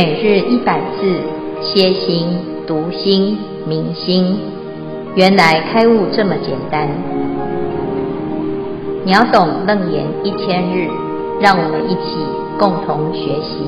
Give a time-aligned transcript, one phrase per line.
[0.00, 1.20] 每日一百字，
[1.60, 2.28] 歇心、
[2.68, 4.38] 读心、明心，
[5.16, 6.88] 原来开悟这么简单。
[9.04, 10.88] 秒懂楞严一千日，
[11.40, 12.14] 让我们一起
[12.60, 13.58] 共同学习。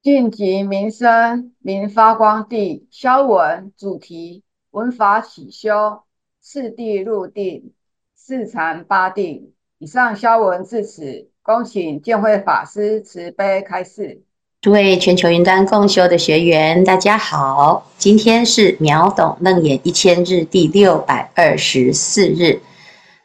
[0.00, 2.86] 净极名声，名发光地。
[2.92, 6.02] 消文主题：文法起修，
[6.40, 7.72] 四地入定，
[8.14, 9.50] 四禅八定。
[9.80, 11.33] 以上消文至此。
[11.44, 14.22] 恭请建慧法师慈悲开示。
[14.62, 22.62] 诸位全球云端共修的学员，大家好，今天是秒懂楞严一千日第六百二十四日。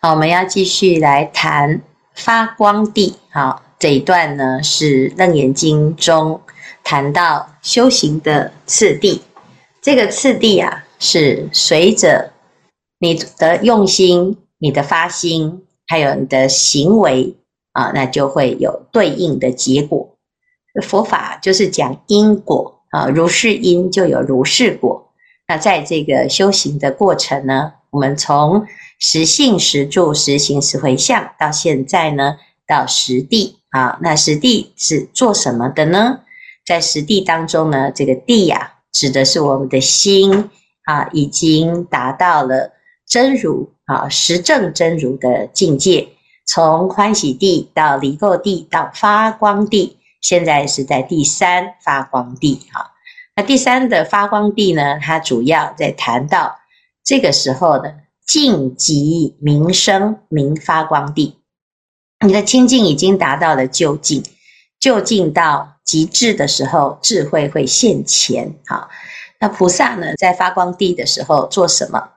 [0.02, 1.82] 好，我们要继续来谈
[2.14, 3.16] 发光地。
[3.32, 6.42] 好，这一段呢是楞严经中
[6.84, 9.22] 谈到修行的次第。
[9.82, 12.34] 这个次第啊，是随着
[13.00, 17.34] 你的用心、你的发心，还有你的行为。
[17.80, 20.18] 啊，那就会有对应的结果。
[20.84, 25.14] 佛法就是讲因果啊，如是因就有如是果。
[25.48, 28.66] 那在这个修行的过程呢，我们从
[29.00, 32.36] 实信、实住、实行、实回向，到现在呢，
[32.68, 33.98] 到实地啊。
[34.02, 36.20] 那实地是做什么的呢？
[36.66, 40.50] 在实地当中呢，这个地呀、指的是我们的心
[40.84, 42.74] 啊，已经达到了
[43.08, 46.10] 真如啊，实证真如的境界。
[46.52, 52.90] 从欢喜地到离垢地到发光地，现在是在第三发光地哈。
[53.36, 56.58] 那第三的发光地呢，它主要在谈到
[57.04, 61.38] 这个时候的净极名声名发光地，
[62.26, 64.24] 你的清净已经达到了究竟，
[64.80, 68.56] 究竟到极致的时候，智慧会现前。
[68.66, 68.90] 好，
[69.40, 72.10] 那菩萨呢，在发光地的时候做什么？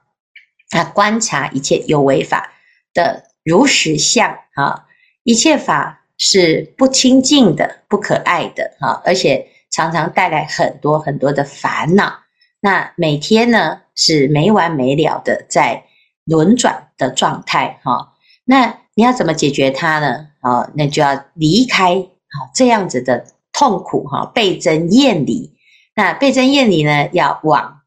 [0.70, 2.54] 他观察一切有为法
[2.94, 3.24] 的。
[3.44, 4.86] 如实相啊，
[5.24, 12.20] 一切法是不清净的、不可爱的啊，而且常常带来很多很多的烦恼。
[12.60, 15.84] 那每天呢是没完没了的在
[16.24, 18.14] 轮转的状态哈。
[18.44, 20.28] 那你要怎么解决它呢？
[20.40, 25.52] 啊，那就要离开啊这样子的痛苦哈，倍增厌离。
[25.94, 27.80] 那倍增厌离呢，要往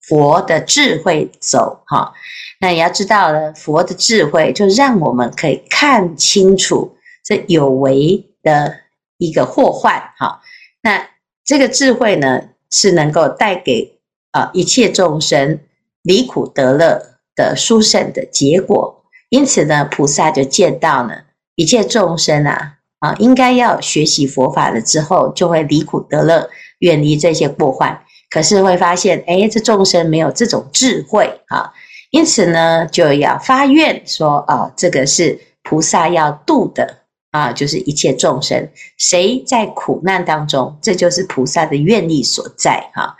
[0.00, 2.12] 佛的智慧走哈。
[2.60, 6.94] 那也要知道呢，佛的智慧就让我们可以看清楚
[7.24, 8.74] 这有为的
[9.16, 9.98] 一个祸患。
[10.18, 10.42] 哈，
[10.82, 11.08] 那
[11.42, 13.98] 这个智慧呢，是能够带给
[14.32, 15.58] 啊一切众生
[16.02, 17.00] 离苦得乐
[17.34, 19.04] 的殊胜的结果。
[19.30, 21.14] 因此呢，菩萨就见到呢，
[21.54, 26.50] 一切众生啊啊，应该要学习佛法了之后，就会离苦得乐，
[26.80, 28.02] 远离这些过患。
[28.28, 31.72] 可是会发现，哎，这众生没有这种智慧啊。
[32.10, 36.96] 因此呢，就要发愿说：哦，这个是菩萨要度的
[37.30, 43.14] 啊，就是一切众生，谁在苦难当中，这就是菩萨的愿力所在哈。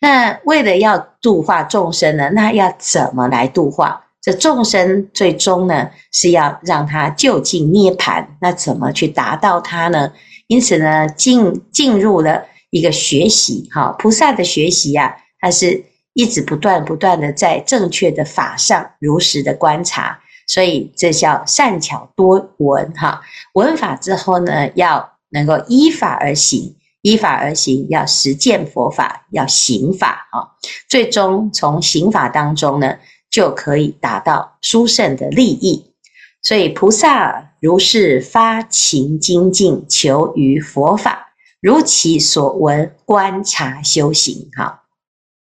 [0.00, 4.04] 那为了要度化众生呢，那要怎么来度化？
[4.22, 10.12] 这众生最终呢，是要让他究竟涅盘，那怎么去达到他呢？
[10.46, 15.87] 因此呢，进进入了一个学习哈，菩萨的学习呀，它是。
[16.18, 20.18] 一直不断不断的在正确的法上如实的观察，
[20.48, 23.20] 所以这叫善巧多闻哈。
[23.54, 30.56] 闻法之后呢，要能够依法而行，依法而行要实践佛法，要行法哈。
[30.88, 32.96] 最终从行法当中呢，
[33.30, 35.94] 就可以达到殊胜的利益。
[36.42, 41.28] 所以菩萨如是发勤精进，求于佛法，
[41.60, 44.82] 如其所闻观察修行哈。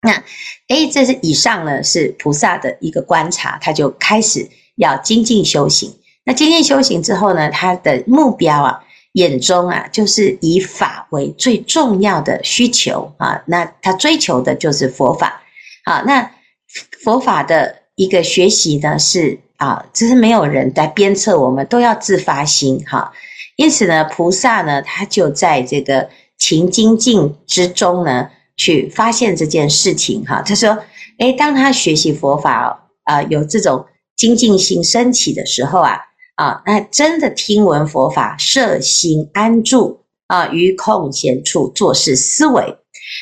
[0.04, 0.20] 那，
[0.66, 5.94] 诶，这是以上呢，是菩萨的一个观察，他就开始要精进修行。
[6.24, 13.40] 那精进修行之后呢，他的目标啊，眼中啊，就是以法为最重要的需求啊。
[13.46, 15.40] 那他追求的就是佛法。
[15.84, 16.28] 好，那
[17.04, 23.12] 佛法的一个学习呢，是啊，只是没有人在鞭策我们，都要自发心哈。
[23.54, 28.31] 因此呢，菩萨呢，他就在这个勤精进之中呢。
[28.62, 30.79] 去发现这件事情哈，他说
[31.19, 35.99] ：“诶，当他学习佛法啊，有这种精进心升起的时候啊，
[36.37, 42.76] 啊，那真的听闻佛法，摄心安住啊，于空闲处做事思维，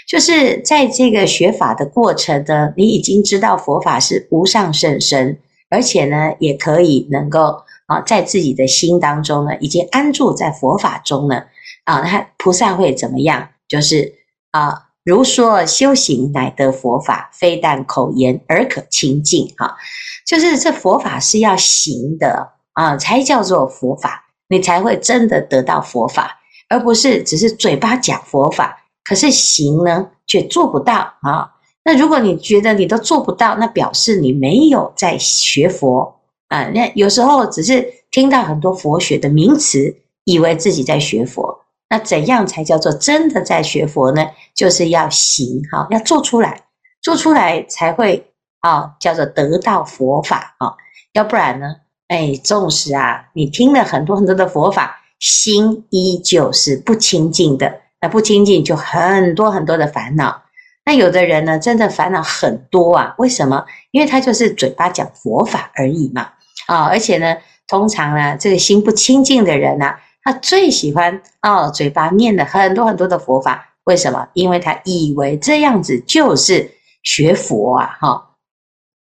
[0.06, 5.38] 就是在这个学法的过程呢，你已经知道佛法是无上甚深，
[5.70, 11.44] 而且呢，也可以能够啊，在自己的心当中呢，已经安住在佛法中呢，
[11.84, 13.48] 啊，他菩萨会怎么样？
[13.66, 14.12] 就是
[14.50, 19.76] 啊。”如说修行乃得佛法，非但口言而可亲近哈，
[20.24, 24.28] 就是这佛法是要行的啊，才叫做佛法。
[24.52, 31.48] 你才会真的得到佛法，而不是只是嘴巴讲佛法，可是行呢却做不到啊。
[31.84, 36.64] 那如果你觉得你都做不到，那表示你没有在学佛啊。
[36.74, 41.59] 那有时候只是听到很多佛学的名词，以为自己在学佛。
[41.90, 44.24] 那怎样才叫做真的在学佛呢？
[44.54, 46.62] 就是要行哈，要做出来，
[47.02, 50.74] 做出来才会啊，叫做得到佛法啊。
[51.12, 51.74] 要不然呢，
[52.06, 57.80] 哎，纵使啊，你听了很多很多的佛法，心依旧是不清净的。
[58.00, 60.42] 那不清净就很多很多的烦恼。
[60.84, 63.14] 那有的人呢，真的烦恼很多啊？
[63.18, 63.64] 为什么？
[63.90, 66.28] 因为他就是嘴巴讲佛法而已嘛。
[66.66, 69.94] 啊，而且呢，通常呢，这个心不清净的人呢，
[70.30, 73.74] 他最喜欢哦，嘴巴念了很多很多的佛法。
[73.84, 74.28] 为什么？
[74.34, 76.70] 因为他以为这样子就是
[77.02, 77.98] 学佛啊。
[78.00, 78.30] 哈，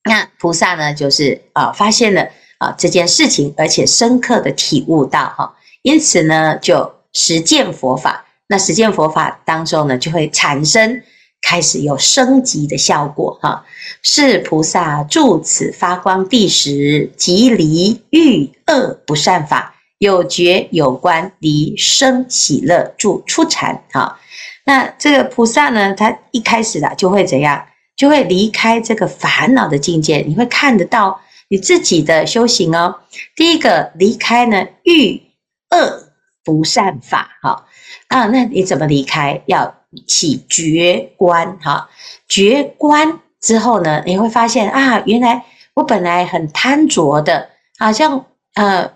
[0.10, 2.28] 那菩萨呢，就是啊，发现了
[2.60, 8.26] 啊这件事情，而且深刻的体悟到哈，因此呢，就实践佛法。
[8.48, 11.02] 那实践佛法当中呢，就会产生。
[11.44, 13.66] 开始有升级的效果哈，
[14.04, 24.20] 是菩萨住此发光地时，即离欲恶不善法，有觉有观，离生喜乐，住初禅哈。
[24.66, 27.68] 那这个菩萨呢，他一开始啊，就会怎样？
[27.96, 32.96] 就会离开这个烦恼的境界，你会看得到你自己的修行哦。
[33.36, 35.22] 第一个离开呢，欲
[35.70, 36.10] 恶
[36.44, 37.68] 不善法哈
[38.08, 39.44] 啊，那你怎么离开？
[39.46, 39.76] 要
[40.08, 41.92] 起觉观，哈，
[42.28, 45.46] 觉观之后呢，你会发现啊，原来
[45.76, 48.26] 我本来很贪着的，好像
[48.56, 48.92] 呃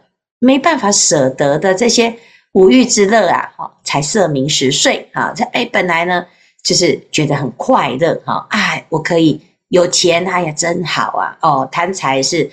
[0.45, 2.15] 没办法舍得的这些
[2.53, 6.25] 五欲之乐啊，哈，财色名食睡，啊，这哎本来呢
[6.63, 12.49] 就是觉得很快乐，哈，哎我可以有钱，哎呀真好啊，哦贪财是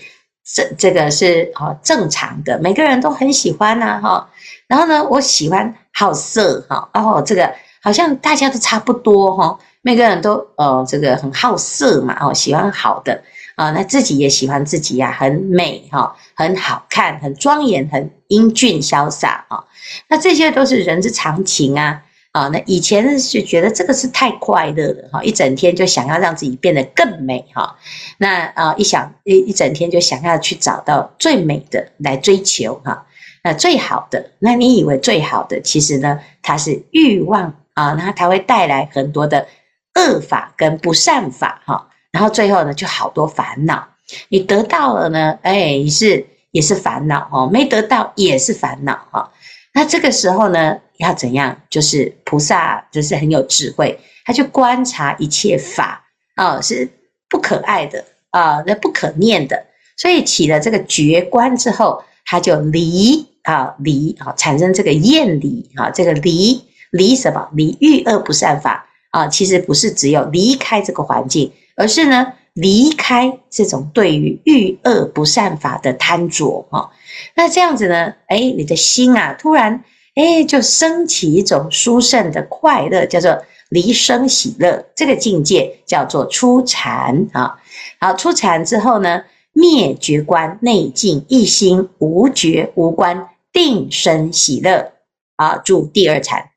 [0.54, 4.28] 这这个是哦正常的，每个人都很喜欢呐，哈，
[4.66, 7.52] 然后呢，我喜欢好色，哈，哦这个。
[7.84, 13.20] 好像大家都差不多哈，每个人都呃这个很好色嘛，哦喜欢好的
[13.62, 19.62] 啊，那自己也喜欢自己呀，很美哈，很好看，很庄严，很英俊潇洒啊。
[20.08, 22.48] 那这些都是人之常情啊啊。
[22.48, 27.76] 那以前是觉得这个是太快乐了哈，一整天就想要让自己变得更美哈。
[28.18, 33.06] 那啊一想一一整天就想要去找到最美的来追求哈，
[33.44, 37.54] 那最好的，那你以为最好的，其实呢它是欲望。
[37.74, 39.46] 啊，那它会带来很多的
[39.94, 43.88] 恶法跟不善法哈，然后最后呢，就好多烦恼。
[44.28, 49.32] 你得到了呢，哎，是也是烦恼哦；没得到也是烦恼哈。
[49.74, 51.58] 那这个时候呢，要怎样？
[51.70, 56.04] 就是菩萨就是很有智慧，他去观察一切法
[56.36, 56.88] 啊，是
[57.28, 59.64] 不可爱的啊，那不可念的。
[59.96, 66.62] 所以起了这个觉观之后，他就离啊离啊，产生这个厌离啊，这个离。
[66.92, 67.48] 离什么？
[67.54, 69.26] 离欲恶不善法啊！
[69.26, 76.90] 其实不是只有离开这个环境，而是呢离开这种对于欲恶不善法的贪着哈。
[77.34, 78.14] 那这样子呢？
[78.26, 79.84] 哎，你的心啊，突然
[80.14, 84.86] 哎就升起一种殊胜的快乐，叫做离生喜乐。
[84.94, 87.58] 这个境界叫做初禅啊。
[87.98, 94.92] 好，初禅之后呢，灭绝观，内净一心，无觉无观，定生喜乐
[95.36, 96.51] 啊，住第二禅。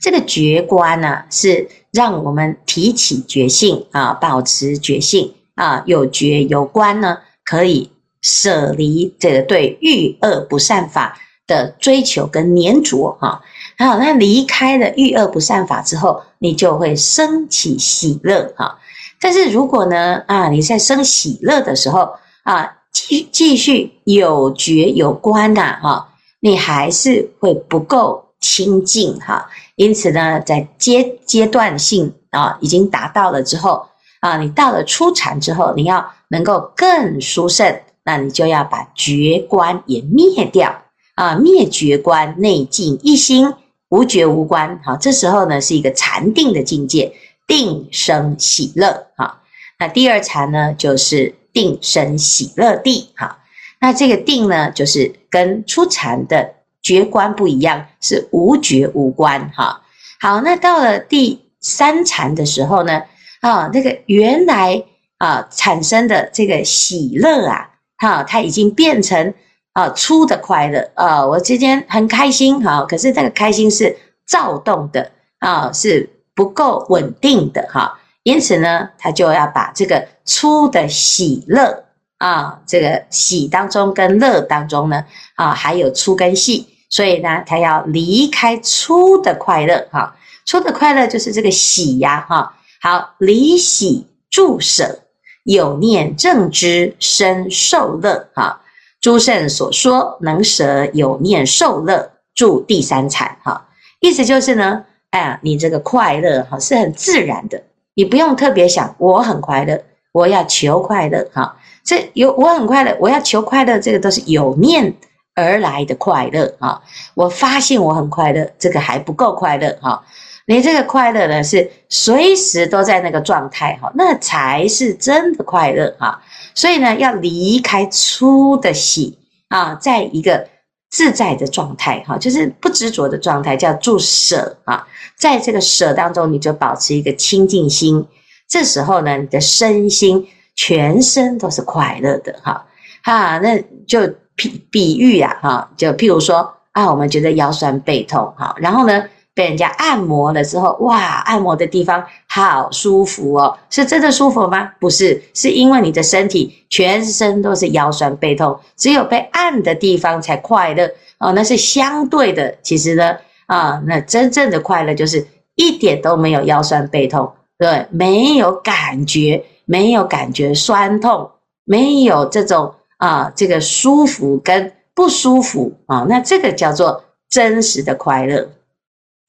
[0.00, 13.42] 这个觉观呢、是让我们提起觉性啊，保持觉性啊，有觉有观呢，可以舍离这个对欲恶不善法的追求跟粘着哈。
[13.76, 18.78] 好，那离开了欲恶不善法之后，你就会升起喜乐哈。
[19.20, 22.10] 但是如果呢啊，你在生喜乐的时候
[22.44, 26.08] 啊，继继续有觉有观呐哈，
[26.40, 29.48] 你还是会不够清净哈。
[29.76, 33.86] 因此呢，在阶阶段性啊，已经达到了之后
[34.20, 40.82] 啊，你到了初禅之后，你要能够更殊胜，那你就要把觉观也灭掉
[41.14, 43.54] 啊，灭觉观，内静一心，
[43.88, 44.78] 无觉无观。
[44.84, 47.12] 好，这时候呢是一个禅定的境界，
[47.46, 49.06] 定生喜乐。
[49.16, 49.40] 好，
[49.78, 53.10] 那第二禅呢就是定生喜乐地。
[53.16, 53.38] 好，
[53.80, 56.54] 那这个定呢就是跟初禅的。
[56.84, 59.82] 觉观不一样，是无觉无观哈。
[60.20, 63.02] 好，那到了第三禅的时候呢，
[63.40, 64.84] 啊，那个原来
[65.18, 69.34] 啊产生的这个喜乐啊，哈，它已经变成
[69.72, 81.84] 啊粗的快乐啊，我今天很开心哈，可是那个开心是躁动的啊，是不够稳定的哈，因此呢，他就要把这个粗的喜乐
[82.18, 90.14] 啊，这个喜当中跟乐当中呢，啊，还有粗跟细，所以呢，他要离开粗的快乐哈，
[90.46, 92.54] 粗的快乐就是这个喜呀哈。
[92.80, 95.00] 好，离喜住舍，
[95.42, 98.60] 有念正知生受乐哈。
[99.00, 103.66] 诸圣所说能舍有念受乐，住第三禅哈。
[103.98, 107.60] 意思就是呢，哎呀，你这个快乐哈是很自然的，
[107.94, 109.82] 你不用特别想我很快乐，
[110.12, 111.56] 我要求快乐哈。
[111.82, 114.94] 这有我很快乐，我要求快乐，这个都是有念
[115.34, 116.80] 而来的快乐啊！
[117.14, 120.04] 我发现我很快乐，这个还不够快乐哈。
[120.46, 126.22] 你这个快乐呢，是随时都在那个状态哈，那才是真的快乐哈。
[126.54, 130.48] 所以呢，要离开粗的喜啊，在一个
[130.90, 134.86] 自在的状态哈，就是不执着的状态，叫住舍啊。
[135.16, 138.06] 在这个舍当中，你就保持一个清净心，
[138.48, 140.28] 这时候呢，你的身心。
[140.56, 142.64] 全身都是快乐的哈，
[143.02, 154.70] 哈，那就比比喻呀，哈，就譬如说啊，我们觉得腰酸背痛哈，然后呢，被人家按摩了之后，哇，按摩的地方好舒服哦，是真的舒服吗？
[154.80, 160.88] 不是，是因为你的身体全身都是腰酸背痛，只有被按的地方才快乐
[161.18, 162.56] 哦，那是相对的。
[162.62, 169.44] 其实呢，啊，那真正的快乐就是一点都没有腰酸背痛，对，没有感觉。
[169.66, 171.30] 没有感觉酸痛，
[171.64, 178.50] 没有这种啊，这个舒服跟不舒服啊，那这个叫做真实的快乐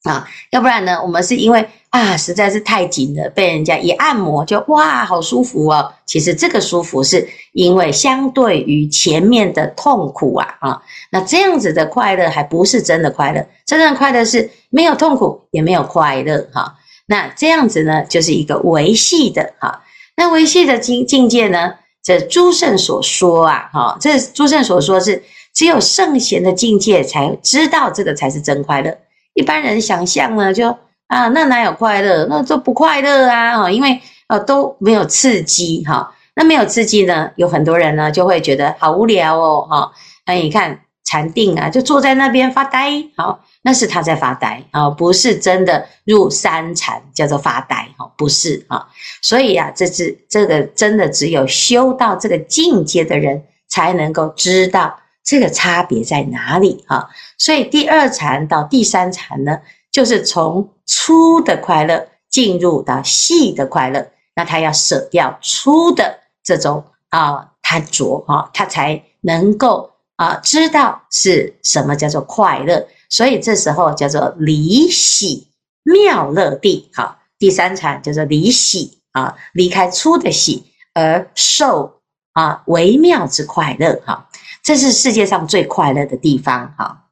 [0.04, 0.28] 啊。
[0.50, 5.92] 要不然呢，我们是因为啊，实在是太紧了，被人家一按摩就哇，好舒服哦。
[6.06, 16.76] 其实这个舒服是因为相对于前面的痛苦啊啊，那这样子的快乐还不是真的快乐，真正的快乐是没有痛苦也没有快乐哈。
[17.06, 19.82] 那这样子呢，就是一个维系的哈。
[20.16, 21.74] 那维系的境境界呢？
[22.06, 25.20] 这诸圣所说啊，哈，这诸圣所说是
[25.52, 28.96] 只有圣贤的境界才知道这个才是真快乐。
[29.34, 30.68] 一般人想象呢，就
[31.08, 32.24] 啊，那哪有快乐？
[32.26, 36.14] 那都不快乐啊，哈，因为啊都没有刺激哈。
[36.36, 39.90] 那没有刺激呢，有很多人呢就会觉得好无聊哦，哈。
[40.26, 43.40] 那你看禅定啊，就坐在那边发呆，好。
[43.66, 48.86] 那是他在发呆啊，不是真的入三禅，叫做发呆哈，不是啊。
[49.20, 57.08] 所以啊，这是这个真的只有修到这个境界的人才能够知道这个差别在哪里啊。
[57.38, 59.58] 所以第二禅到第三禅呢，
[59.90, 64.06] 就是从粗的快乐进入到细的快乐，
[64.36, 72.86] 那他要舍掉粗的这种啊贪着哈，他才能够啊知道是什么叫做快乐。
[73.08, 75.48] 所以这时候叫做离喜
[75.82, 82.00] 妙乐地，好，第三禅叫做离喜啊，离开粗的喜而受
[82.32, 84.28] 啊微妙之快乐，哈，
[84.62, 87.04] 这是世界上最快乐的地方，哈。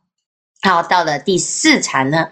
[0.62, 2.28] 好，到了第四禅呢，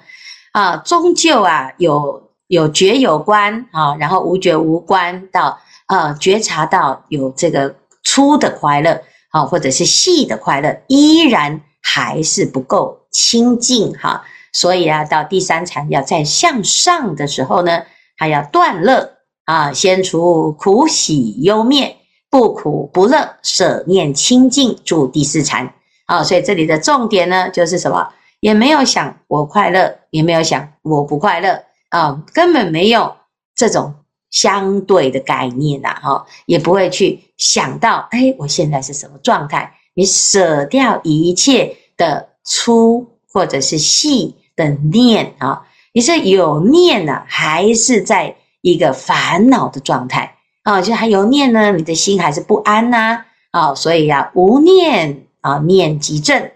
[0.53, 13.02] 啊，终究啊有有觉有观啊，然后无觉无观，到啊觉察到有这个粗的快乐，啊，或者是细的快乐，依然还是不够。
[13.13, 17.83] 清净哈，所以啊，到第三禅要再向上的时候呢，
[18.17, 21.99] 还要断乐啊，先除苦喜忧灭，
[22.31, 25.75] 不苦不乐，舍念清净，住第四禅
[26.07, 26.25] 啊。
[26.25, 28.09] 所以这里的重点呢，就是什么？
[28.41, 33.15] 也没有想我快乐，也没有想我不快乐啊，根本没有
[33.55, 33.95] 这种
[34.31, 39.75] 相对的概念呐，哈，也不会去想到，哎，我现在是什么状态？
[39.95, 42.32] 你舍掉一切的。
[42.45, 50.81] 粗或者是细的念啊，你是有念呢，还是在一个烦恼的状态啊？
[50.83, 56.51] 就还有念呢，你的心还是不安呐啊，所以呀，无念啊，念即正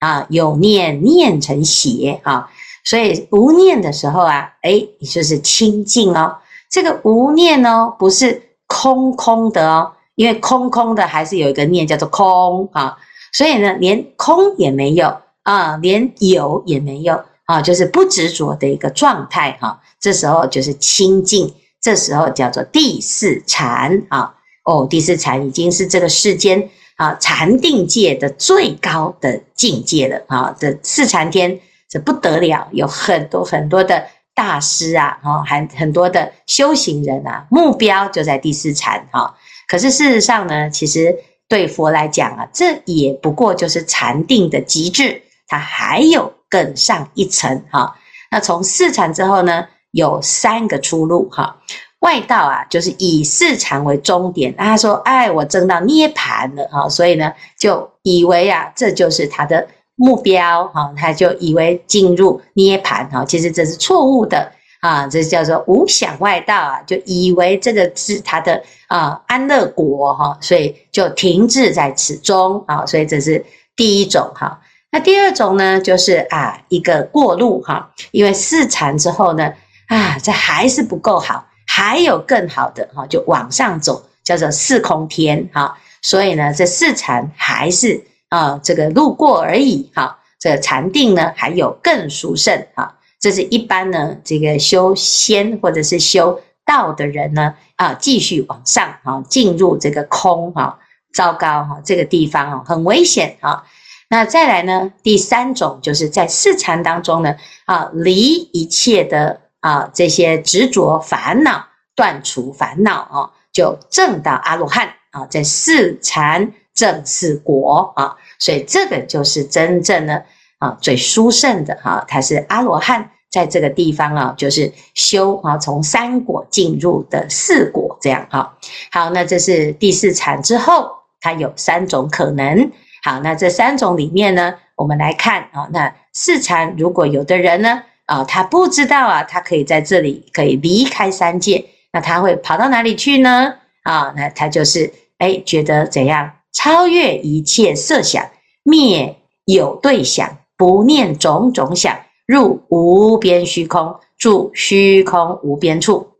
[0.00, 2.50] 啊，有念念成邪啊，
[2.84, 6.36] 所以无念的时候啊，哎，你就是清净哦。
[6.70, 12.98] 这个无念哦，不是空空的哦，因为空空的还是有一个念叫做空啊，
[13.32, 15.16] 所以呢，连空也没有。
[15.48, 19.80] 啊，连有也没有啊，就是不执着的一个状态哈。
[19.98, 24.34] 这时候就是清净，这时候叫做第四禅啊。
[24.64, 30.54] 哦，第四禅已经是这个世间啊禅定界的最高的境界了啊。
[30.60, 39.34] 这四禅天这不得了，有很多很多的大师啊，哈，还很多的修行人啊，目标就在第四禅哈。
[39.66, 41.16] 可是事实上呢，其实
[41.48, 45.22] 对佛来讲啊，这也不过就是禅定的极致。
[45.48, 47.96] 它还有更上一层哈，
[48.30, 51.56] 那从四禅之后呢，有三个出路哈。
[52.00, 54.54] 外道啊，就是以四禅为终点。
[54.56, 74.60] 他说：“哎，我证到涅槃了哈，所以呢，就以为啊，这就是他的目标哈，他就以为进入涅槃哈，其实这是错误的啊，这叫做无想外道啊，就以为这个是他的啊安乐国哈，所以就停滞在此中啊，所以这是第一种哈。
[74.90, 79.52] 那第二种呢，就是啊一个过路哈，因为四禅之后呢，
[79.88, 85.78] 啊这还是不够好。”还有更好的哈，就往上走，叫做四空天哈。
[86.00, 90.18] 所以呢，这四禅还是啊这个路过而已哈。
[90.40, 92.96] 这禅定呢，还有更殊胜哈。
[93.20, 100.78] 这是一般呢，这个修仙或者是修道的人呢啊，继续往上啊，进入这个空哈，
[101.12, 103.62] 糟糕哈，这个地方哦很危险哈。
[104.08, 107.36] 那再来呢，第三种就是在四禅当中呢
[107.66, 109.40] 啊，离一切的。
[109.60, 120.22] 啊，这些执着烦恼断除烦恼啊，就证到阿罗汉啊，在四禅正四果啊，所以这个就是真正呢
[120.60, 128.56] 啊最殊胜的哈，他是阿罗汉，在这个地方啊，就是修啊从三果进入的四果这样哈。
[128.92, 130.88] 好，那这是第四禅之后，
[131.20, 132.70] 它有三种可能。
[133.02, 137.82] 好，那这三种里面呢，我们来看啊，那四禅如果有的人呢。
[138.08, 141.62] 啊，他不知道啊，他可以在这里可以离开三界，
[141.92, 143.56] 那他会跑到哪里去呢？
[143.82, 148.30] 啊，那他就是哎，觉得怎样超越一切色想，
[148.62, 149.14] 灭
[149.44, 156.14] 有对想，不念种种想，入无边虚空，住虚空无边处。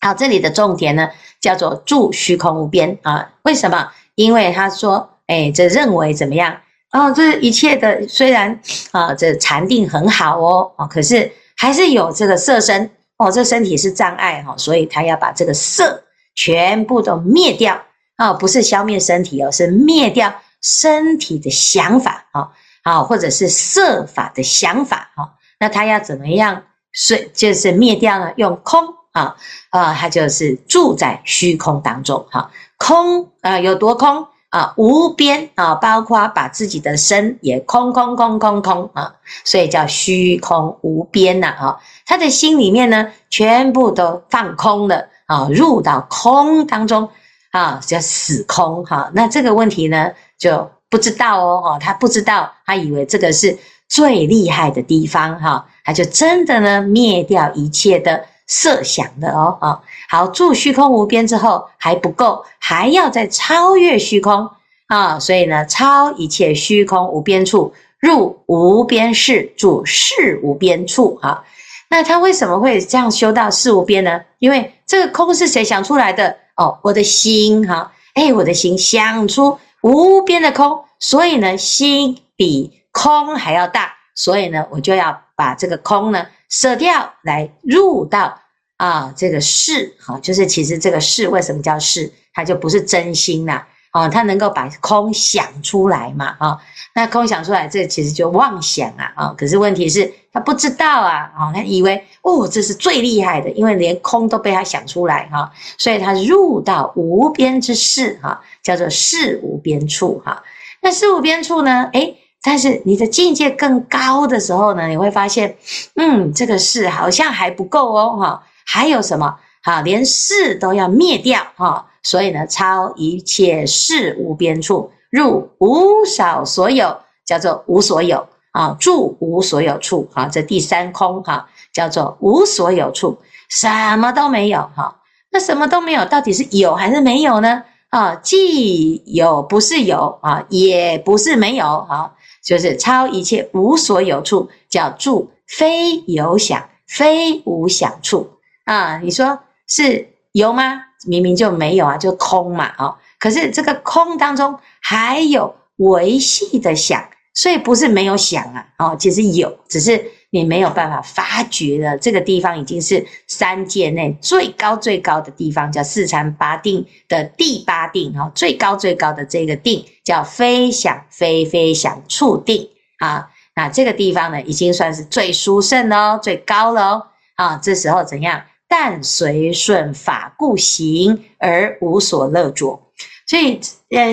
[0.00, 3.32] 好，这里的重点呢，叫做住虚空无边啊。
[3.42, 3.88] 为什么？
[4.14, 6.56] 因为他说，哎，这认为怎么样？
[6.92, 8.60] 哦，这一切的虽然
[8.92, 16.04] 啊，这禅定很好哦，哦，可是还是有这个色身哦，这身体是障碍哈，所以他要把这个色
[16.34, 17.82] 全部都灭掉
[18.16, 22.50] 啊，不是消灭身体哦，是灭掉身体的想法啊，
[22.82, 26.62] 啊，或者是色法的想法哈，那他要怎么样？
[26.98, 28.32] 是就是灭掉呢？
[28.36, 29.36] 用空啊
[29.68, 34.26] 啊，他就是住在虚空当中哈，空啊有多空？
[34.50, 41.80] 啊，无边啊，包括把自己的身也空空空空空啊，所以叫虚空无边呐啊。
[42.06, 47.08] 他的心里面呢，全部都放空了啊，入到空当中
[47.50, 49.10] 啊，叫死空哈。
[49.14, 59.80] 那这个问题呢，就不知道哦，他不知道，他以为这个是最厉害的地方哈，他就真的呢灭掉一切的设想的哦啊。
[60.08, 64.48] 好，住虚空无边之后还不够，还要再超越虚空
[64.86, 65.18] 啊！
[65.18, 71.44] 所以呢，超一切虚空无边处，入无边识，住识无边处啊！
[71.88, 74.20] 那他为什么会这样修到事无边呢？
[74.38, 76.36] 因为这个空是谁想出来的？
[76.56, 77.92] 哦，我的心哈！
[78.14, 88.38] 哎，我的心想出无边的空，所以呢，心比空还要大，所以呢，我就要把这个空呢舍掉，来入到。
[88.76, 92.12] 啊，这个是哈，就是其实这个是为什么叫是？
[92.34, 93.62] 它就不是真心呐，
[93.94, 96.58] 哦，它能够把空想出来嘛，啊，
[96.94, 110.42] 那空想出来，这其实就妄想啊，啊，可是问题是他不知道啊，啊，他以为哦，这是最厉害的，因为连空都被他想出来哈，所以他入到无边之事哈，叫做事无边处哈。
[110.82, 111.88] 那事无边处呢？
[111.94, 115.56] 诶，但是你的境界更高的时候呢，你会发现，
[115.94, 118.42] 嗯，这个识好像还不够哦，哈。
[118.66, 119.38] 还有什么？
[119.62, 135.00] 哈，连识都要灭掉哈，所以呢，超一切事无边处，入无少所有，叫做无所有啊，住无所有处啊，这第三空哈，叫做无所有处，什么都没有哈。
[135.32, 137.64] 那什么都没有，到底是有还是没有呢？
[137.88, 142.12] 啊，既有不是有啊，也不是没有啊，
[142.44, 148.30] 就是超一切无所有处，叫住非有想，非无想处。
[148.66, 150.82] 啊，你说是有吗？
[151.06, 152.98] 明明就没有啊，就空嘛，哦。
[153.18, 161.96] 可是这个空当中还有维系的想，所以不是没有想啊，哦，其实有，只是你没有办法发觉的。
[161.96, 173.30] 这个地方已经是三界内最高最高的地方，叫四禅八定的第八定，哈，最高最高的这个定叫非想非非想处定啊。
[173.54, 177.06] 那这个地方呢，已经算是最殊胜了，最高了哦。
[177.36, 178.42] 啊，这时候怎样？
[178.68, 182.90] 但随顺法故行而无所乐着，
[183.26, 184.12] 所以呃，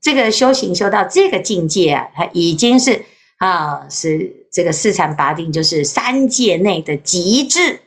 [0.00, 3.04] 这个修行修到这个境界啊，它已经是
[3.38, 7.80] 啊，是这个四禅八定，就是三界内的极致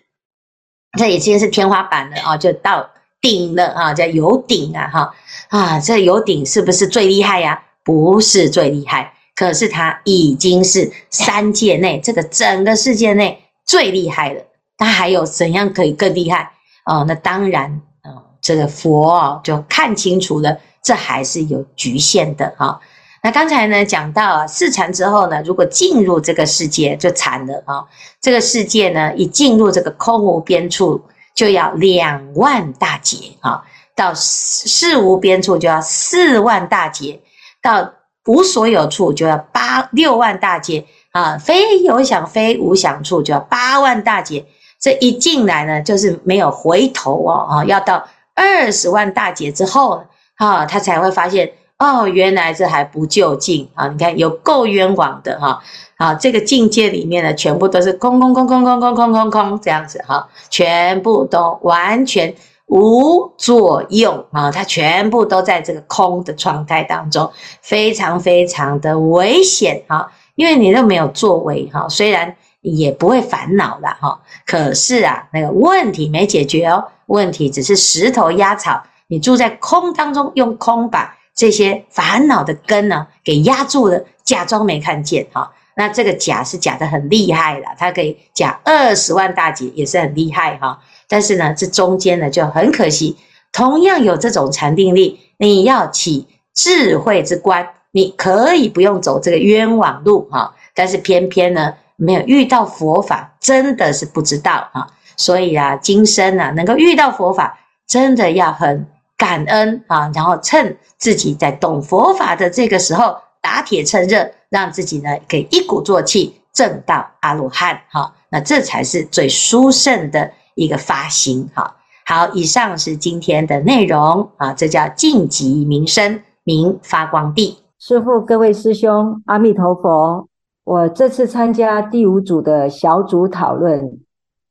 [0.97, 2.89] 这已经是天花板了啊，就到
[3.21, 5.15] 顶了啊，叫有顶啊哈
[5.49, 7.63] 啊，这有顶是不是最厉害呀？
[7.83, 14.43] 不是最厉害，可是它已经是三界内这个整个世界内最厉害了。
[14.79, 16.53] 那还有怎样可以更厉害
[16.85, 17.03] 哦？
[17.07, 22.79] 那当然，哦，这个佛哦就看清楚了，这还是有局限的哈。
[23.21, 27.83] 那刚才呢讲到啊，四禅之后呢，如果进入这个世界就禅了啊。
[28.21, 31.01] 这个世界呢，一进入这个空无边处，
[31.35, 33.61] 就要两万大劫啊；
[33.93, 37.19] 到事无边处就要四万大劫；
[37.61, 37.93] 到
[38.25, 44.45] 无所有处就要八六万大劫啊；非有想非无想处就要八万大劫。
[44.79, 47.65] 这一进来呢，就是没有回头哦啊！
[47.65, 50.03] 要到二十万大劫之后
[50.35, 51.51] 啊，他才会发现。
[51.81, 53.87] 哦，原来这还不究竟啊！
[53.87, 55.63] 你看有够冤枉的哈！
[55.95, 64.51] 啊，这个境界里面呢，全部都是空空空空空空空空空这样子哈，全部都完全无作用啊！
[64.51, 70.11] 它全部都在这个空的状态当中，非常非常的危险哈！
[70.35, 81.15] 因为你都没有作为哈，虽然也不会烦恼了哈，可是啊，那个问题没解决哦，问题只是石头压草，你住在空当中，用空把。
[81.35, 85.49] 这些烦恼的根呢，给压住了，假装没看见哈。
[85.77, 90.77] 那这个假是假的很厉害了，它可以假二十万大劫也是很厉害哈。
[91.07, 93.15] 但是呢，这中间呢就很可惜，
[93.53, 100.53] 同样有这种禅定力，你要起智慧之观，你可以不用走这个冤枉路哈。
[100.75, 104.87] 但是偏偏呢，没有遇到佛法，真的是不知道哈。
[105.17, 108.87] 所以啊，今生啊，能够遇到佛法，真的要很。
[109.19, 117.81] 感恩啊，然后趁自己在懂佛法的这个时候，打铁趁热，让自己呢可以一鼓作气证到阿罗汉。
[117.91, 121.49] 哈，那这才是最殊胜的一个发心。
[121.53, 127.57] 哈，好，以上是今天的内容啊，这叫净极明生，明发光地。
[127.77, 130.28] 师父，各位师兄，阿弥陀佛。
[130.69, 133.99] 我这次参加第五组的小组讨论，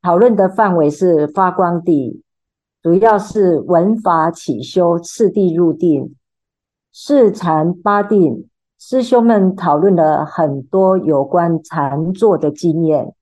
[0.02, 2.24] 讨论的范围是发光地。
[2.82, 6.16] 主要是文法起修，次第入定，
[6.92, 8.48] 四禅八定。
[8.80, 13.14] 师兄们讨论了很多有关禅坐的经验，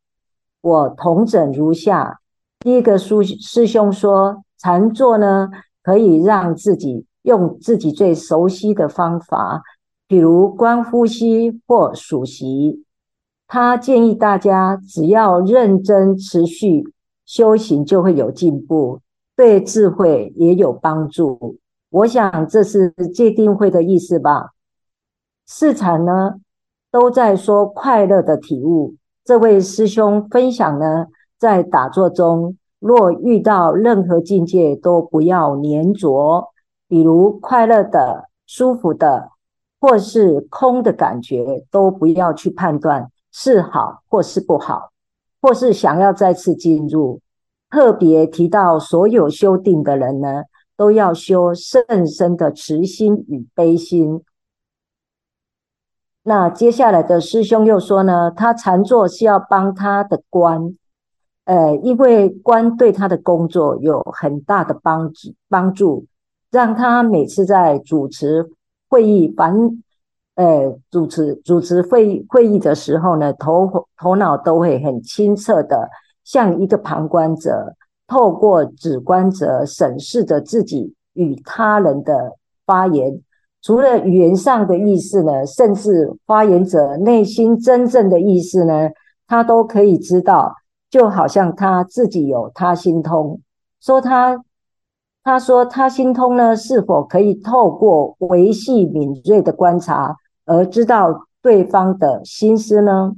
[0.62, 2.20] 我同整如下：
[2.60, 5.50] 第一个师师兄说，禅坐呢
[5.82, 9.62] 可以让自己用自己最熟悉的方法，
[10.08, 12.85] 比如观呼吸或数息。
[13.48, 16.84] 他建议大家只要认真持续
[17.24, 19.00] 修行，就会有进步。
[19.36, 21.58] 对智慧也有帮助，
[21.90, 24.52] 我想这是戒定慧的意思吧。
[25.44, 26.36] 四禅呢，
[26.90, 28.94] 都在说快乐的体悟。
[29.24, 31.06] 这位师兄分享呢，
[31.38, 36.48] 在打坐中，若遇到任何境界，都不要黏着，
[36.88, 39.30] 比如快乐的、舒服的，
[39.78, 44.92] 或是空的感觉，都不要去判断是好或是不好，
[45.42, 47.20] 或是想要再次进入。
[47.68, 50.44] 特别提到，所有修定的人呢，
[50.74, 54.22] 都要修甚深的慈心与悲心。
[56.22, 60.74] 那接下来的师兄又说呢，他禅坐是要帮他的观，
[61.44, 66.06] 呃，因为观对他的工作有很大的帮助，帮助
[66.50, 68.50] 让他每次在主持
[68.88, 69.82] 会议，凡
[70.36, 73.68] 呃主持主持会会议的时候呢，头
[73.98, 75.90] 头脑都会很清澈的。
[76.22, 77.74] 像一个旁观者，
[78.06, 83.20] 透过指观者审视着自己与他人的发言，
[83.60, 88.90] 除了语言上的意思呢，甚至发言者内心真正的意思呢，
[89.26, 90.54] 他都可以知道。
[90.88, 93.40] 就好像他自己有他心通，
[93.80, 94.44] 说他
[95.24, 103.12] 他说他心通呢，是否可以透过维系敏锐的观察而知道对方的心思呢？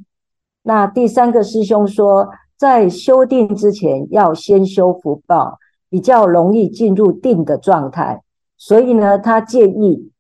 [0.62, 2.28] 那第三个师兄说。
[2.58, 8.24] 在修定之前，要先修福报，比较容易进入定的状态。
[8.56, 10.10] 所以呢，他建议，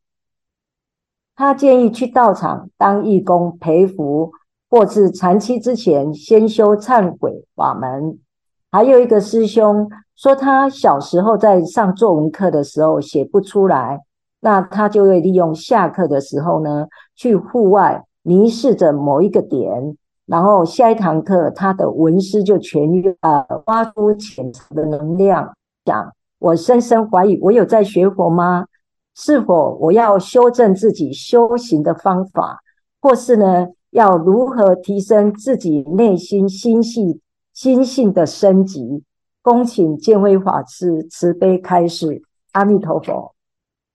[1.34, 4.30] 他建议去道场当义工培福，
[4.70, 8.20] 或是禅期之前先修忏悔法门。
[8.70, 13.98] 还有一个师兄说，他小时候在上作文课的时候写不出来，
[14.40, 19.96] 那他就会利用下课的时候呢，去户外凝视着某一个点。
[20.26, 25.54] 然后下一堂课，他的文思就痊愈了，发出潜藏的能量。
[25.86, 28.66] 想，我深深怀疑，我有在学佛吗？
[29.14, 32.58] 是否我要修正自己修行的方法，
[33.00, 37.18] 或是呢，要如何提升自己内心心性
[37.54, 39.02] 心性的升级，
[39.42, 42.22] 恭请见辉法师慈悲开示。
[42.52, 43.34] 阿弥陀佛。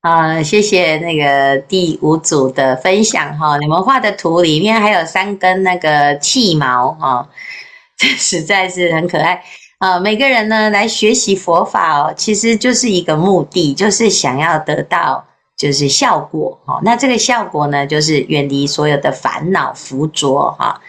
[0.03, 7.29] 啊，谢谢那个第五组的分享哈，你们画的图里面还有三根那个气毛哈，
[7.95, 9.41] 这实在是很可爱
[9.77, 9.97] 啊。
[10.01, 16.81] 每个人呢来学习佛法哦，其实就是一个目的，就是想要得到就是效果哈。
[16.83, 20.81] 那这个效果呢，就是远离所有的烦恼浮浊哈。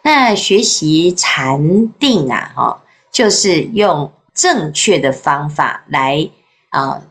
[0.00, 6.26] 那学习禅定啊哈，就是用正确的方法来
[6.70, 7.02] 啊。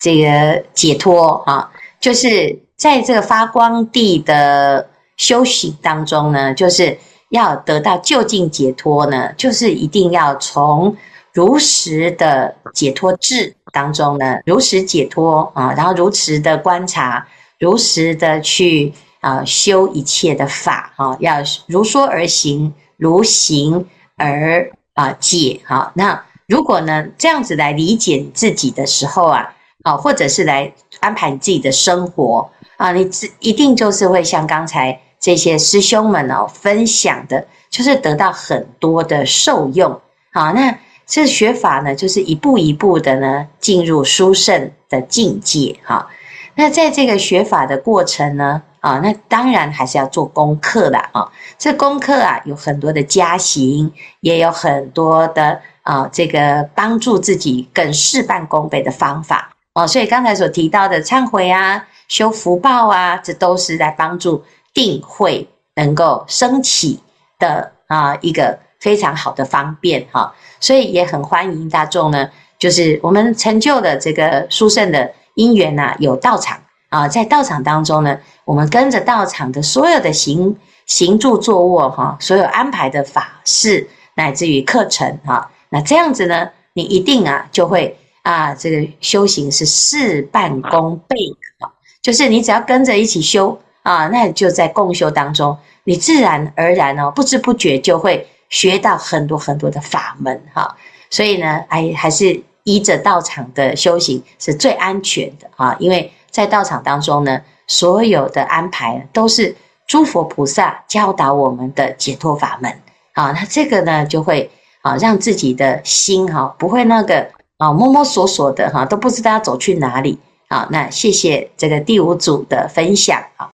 [0.00, 6.96] 这个解脱啊，就是在这个发光地的修行当中呢，就是
[7.30, 10.96] 要得到究竟解脱呢，就是一定要从
[11.32, 17.26] 如实的解脱智当中呢，如实解脱啊，然后如实的观察，
[17.58, 23.84] 如实的去啊修一切的法啊，要如说而行，如行
[24.16, 25.90] 而啊解哈。
[25.96, 29.52] 那如果呢这样子来理解自己的时候啊。
[29.84, 40.00] 啊，或者是来安排你自己的生活啊，你自一定就是会像刚才这些师兄们哦分享的，就是得到很多的受用。
[40.32, 45.78] 好，那这学法呢，就是一步一步的呢进入殊胜的境界。
[45.84, 46.08] 哈，
[46.54, 51.30] 那在这个学法的过程呢，啊，那当然还是要做功课的啊。
[51.56, 59.54] 这功课啊，有很多的加行，也有很多的啊，这个帮助自己更事半功倍的方法。
[59.78, 64.42] 哦，所以刚才所提到的忏悔啊、修福报啊，这都是在帮助
[64.74, 66.98] 定慧能够升起
[67.38, 70.34] 的啊一个非常好的方便哈。
[70.58, 87.96] 所以也很欢迎大众呢，就是我们成就的这个殊胜的因缘呐，有道场啊，在道场当中呢，我们跟着道场的所有的行行住坐卧哈，所有安排的法事乃至于课程哈，那这样子呢，你一定啊就会。
[88.28, 91.16] 啊，这个修行是事半功倍
[91.58, 91.66] 的，
[92.02, 100.76] 就是你只要跟着一起修啊，那就在共修当中，你自然而然哦，不知不觉就会学到很多很多的法门哈。
[101.08, 112.70] 所以呢，哎，还是依着道场的修行是最安全的啊，因为在道场当中呢，所有的安排都是诸佛菩萨教导我们的解脱法门
[113.14, 114.50] 啊，那这个呢就会
[114.82, 117.26] 啊让自己的心哈不会那个。
[117.58, 120.18] 啊，摸摸索索的哈，都不知道要走去哪里。
[120.48, 123.22] 好，那谢谢这个第五组的分享。
[123.36, 123.46] 好。